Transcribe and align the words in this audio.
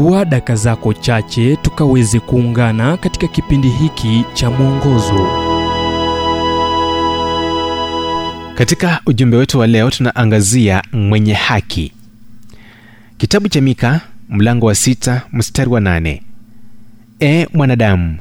chukua 0.00 0.24
daka 0.24 0.56
zako 0.56 0.92
chache 0.94 1.56
tukaweze 1.56 2.20
kuungana 2.20 2.96
katika 2.96 3.28
kipindi 3.28 3.68
hiki 3.68 4.24
cha 4.34 4.50
mwongozo. 4.50 5.26
Katika 8.54 9.00
ujumbe 9.06 9.36
wetu 9.36 9.58
wa 9.58 9.66
leo 9.66 9.90
tunaangazia 9.90 10.82
mwenye 10.92 11.32
haki. 11.34 11.92
Kitabu 13.18 13.48
cha 13.48 13.60
mika 13.60 14.00
mlango 14.28 14.66
wa 14.66 14.74
sita 14.74 15.22
mstari 15.32 15.70
wa 15.70 15.80
nane. 15.80 16.22
E 17.20 17.48
mwanadamu 17.54 18.16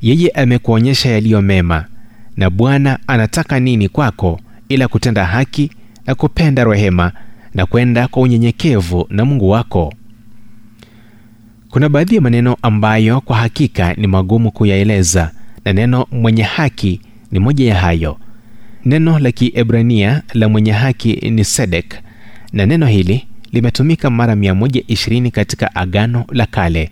yeye 0.00 0.28
amekuonyesha 0.28 1.08
yaliyo 1.10 1.42
mema 1.42 1.84
na 2.36 2.50
bwana 2.50 2.98
anataka 3.06 3.60
nini 3.60 3.88
kwako 3.88 4.40
ila 4.68 4.88
kutenda 4.88 5.24
haki 5.26 5.70
na 6.06 6.14
kupenda 6.14 6.64
rehema 6.64 7.12
na 7.54 7.66
kwenda 7.66 8.08
kwa 8.08 8.22
unyenyekevu 8.22 9.06
na 9.10 9.24
mungu 9.24 9.50
wako 9.50 9.92
kuna 11.72 11.88
baadhi 11.88 12.14
ya 12.14 12.20
maneno 12.20 12.56
ambayo 12.62 13.20
kwa 13.20 13.36
hakika 13.36 13.94
ni 13.94 14.06
magumu 14.06 14.50
kuyaeleza 14.50 15.30
na 15.64 15.72
neno 15.72 16.06
mwenye 16.10 16.42
haki 16.42 17.00
ni 17.30 17.38
moja 17.38 17.68
ya 17.68 17.80
hayo. 17.80 18.18
Neno 18.84 19.18
la 19.18 19.32
kiebrania 19.32 20.22
la 20.34 20.48
mwenye 20.48 20.72
haki 20.72 21.12
ni 21.30 21.44
sedek 21.44 21.94
na 22.52 22.66
neno 22.66 22.86
hili 22.86 23.26
limetumika 23.52 24.10
mara 24.10 24.34
120 24.34 25.30
katika 25.30 25.74
agano 25.74 26.24
la 26.32 26.46
kale. 26.46 26.90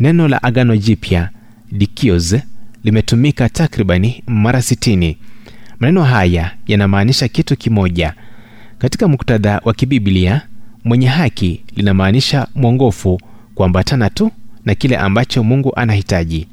Neno 0.00 0.28
la 0.28 0.42
agano 0.42 0.76
jipya 0.76 1.28
dikios 1.72 2.36
limetumika 2.84 3.48
takribani 3.48 4.22
mara 4.26 4.58
60 4.58 5.16
maneno 5.80 6.02
haya 6.02 6.50
yanamaanisha 6.66 7.28
kitu 7.28 7.56
kimoja. 7.56 8.14
Katika 8.78 9.08
muktadha 9.08 9.60
wa 9.64 9.74
kibiblia 9.74 10.42
mwenye 10.84 11.06
haki 11.06 11.62
linamaanisha 11.76 12.46
mwongofu 12.54 13.20
kuambatana 13.54 14.10
tu 14.10 14.30
na 14.64 14.74
kile 14.74 14.96
ambacho 14.96 15.44
mungu 15.44 15.72
anahitaji. 15.76 16.46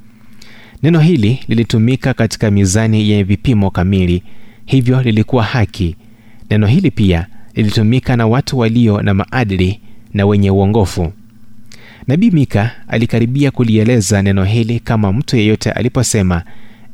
Neno 0.83 0.99
hili 0.99 1.39
lilitumika 1.47 2.13
katika 2.13 2.51
mizani 2.51 3.09
yenye 3.09 3.23
vipimo 3.23 3.71
kamili 3.71 4.23
hivyo 4.65 5.01
lilikuwa 5.01 5.43
haki. 5.43 5.95
Neno 6.49 6.67
hili 6.67 6.91
pia 6.91 7.27
lilitumika 7.55 8.15
na 8.17 8.27
watu 8.27 8.57
walio 8.59 9.01
na 9.01 9.13
maadili 9.13 9.79
na 10.13 10.25
wenye 10.25 10.51
uongofu. 10.51 11.13
Nabii 12.07 12.31
mika 12.31 12.71
alikaribia 12.87 13.51
kulieleza 13.51 14.21
neno 14.21 14.43
hili 14.43 14.79
kama 14.79 15.13
mtu 15.13 15.37
yeyote 15.37 15.71
aliposema 15.71 16.43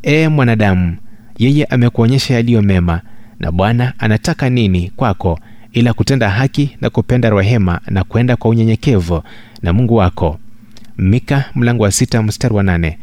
ee 0.03 0.27
mwanadamu 0.27 0.97
yeye 1.37 1.65
amekuonyesha 1.65 2.33
yaliyo 2.33 2.61
mema 2.61 3.01
na 3.39 3.51
bwana 3.51 3.93
anataka 3.99 4.49
nini 4.49 4.91
kwako 4.95 5.39
ila 5.75 5.93
kutenda 5.93 6.29
haki 6.29 6.77
na 6.81 6.89
kupenda 6.89 7.29
rehema 7.29 7.79
na 7.87 8.03
kwenda 8.03 8.35
kwa 8.35 8.49
unyenyekevu 8.51 9.23
na 9.61 9.73
mungu 9.73 9.95
wako. 9.95 10.39
Mika 10.97 11.45
mlango 11.55 11.83
wa 11.83 11.91
sita 11.91 12.23
mstari 12.23 12.53
wa 12.55 12.63
nane. 12.63 12.97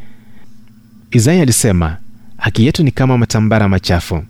Isaya 1.10 1.42
alisema 1.42 1.96
haki 2.36 2.66
yetu 2.66 2.82
ni 2.82 2.90
kama 2.90 3.18
matambara 3.18 3.68
machafu 3.68 4.24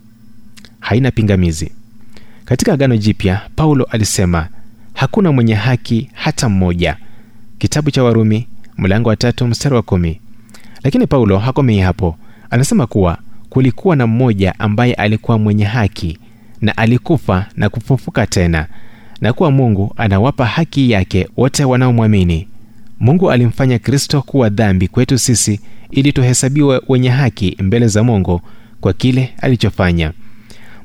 haina 0.79 1.11
pingamizi. 1.11 1.71
Katika 2.45 2.73
agano 2.73 2.97
jipya 2.97 3.41
paulo 3.55 3.83
alisema 3.83 4.47
hakuna 4.93 5.31
mwenye 5.31 5.53
haki 5.53 6.09
hata 6.13 6.49
mmoja. 6.49 6.97
Kitabu 7.57 7.91
cha 7.91 8.03
warumi 8.03 8.47
mlango 8.77 9.09
wa 9.09 9.15
tatu 9.15 9.47
mstari 9.47 9.75
wa 9.75 9.81
kumi. 9.81 10.19
Lakini 10.83 11.07
paulo 11.07 11.37
hakomei 11.37 11.79
hapo. 11.79 12.17
Anasema 12.49 12.87
kuwa 12.87 13.17
kulikuwa 13.49 13.95
na 13.95 14.07
mmoja 14.07 14.59
ambaye 14.59 14.93
alikuwa 14.93 15.39
mwenye 15.39 15.63
haki 15.65 16.17
na 16.63 16.77
alikufa 16.77 17.45
na 17.55 17.69
kufufuka 17.69 18.27
tena 18.27 18.67
na 19.21 19.33
kuwa 19.33 19.51
mungu 19.51 19.93
anawapa 19.97 20.45
haki 20.45 20.91
yake 20.91 21.27
wote 21.37 21.63
wanaomwamini. 21.63 22.47
Mungu 22.99 23.31
alimfanya 23.31 23.79
kristo 23.79 24.21
kuwa 24.21 24.49
dhambi 24.49 24.87
kwetu 24.87 25.17
sisi 25.17 25.59
ili 25.91 26.13
tuhesabiwe 26.13 26.81
wenye 26.87 27.09
haki 27.09 27.57
mbele 27.61 27.87
za 27.87 28.03
mungu 28.03 28.41
kwa 28.81 28.93
kile 28.93 29.33
alichofanya. 29.41 30.11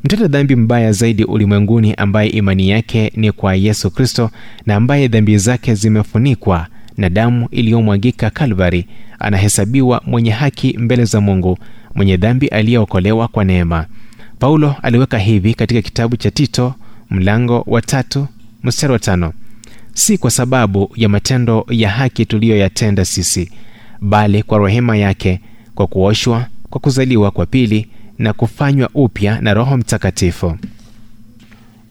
Mtenda 0.05 0.28
dhambi 0.28 0.56
mbaya 0.56 0.93
zaidi 0.93 1.25
ulimwenguni 1.25 1.94
ambaye 1.94 2.28
imani 2.31 2.69
yake 2.69 3.12
ni 3.17 3.33
kwa 3.33 3.55
yesu 3.55 3.91
kristo 3.91 4.31
na 4.67 4.75
ambaye 4.77 5.09
dhambi 5.09 5.38
zake 5.38 5.75
zimefunikwa 5.75 6.67
na 6.97 7.11
damu 7.11 7.49
iliyomwagika 7.50 8.31
kalvari 8.31 8.87
anahesabiwa 9.19 10.03
mwenye 10.06 10.31
haki 10.31 10.78
mbele 10.78 11.05
za 11.05 11.21
mungu 11.21 11.59
mwenye 11.94 12.17
dhambi 12.17 12.47
aliyeokolewa 12.49 13.28
kwa 13.28 13.44
neema 13.44 13.87
paulo 14.38 14.75
aliweka 14.82 15.19
hivi 15.19 15.54
katika 15.54 15.82
kitabu 15.82 16.16
cha 16.16 16.31
tito 16.31 16.75
mlango 17.10 17.65
wa 17.66 17.82
tatu 17.82 18.26
mstari 18.62 18.93
wa 18.93 18.99
tano. 18.99 19.32
Si 19.94 20.19
kwa 20.19 20.31
sababu 20.31 20.91
ya 20.97 21.09
matendo 21.09 21.66
ya 21.71 21.91
haki 21.91 22.26
tuliyoyatenda 22.26 23.04
sisi 23.04 23.50
bali 24.00 24.43
kwa 24.43 24.59
rehema 24.59 24.97
yake 24.97 25.41
kwa 25.75 25.87
kuoshwa 25.87 26.47
kwa 26.71 26.81
kuzaliwa 26.81 27.31
kwa 27.31 27.47
pili 27.47 27.88
na 28.19 28.32
kufanywa 28.32 28.91
upya 28.94 29.41
na 29.41 29.54
roho 29.54 29.76
mtakatifu 29.76 30.59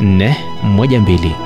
722 0.00 0.36
331 0.62 1.45